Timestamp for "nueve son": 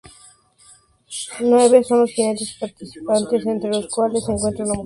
1.43-1.99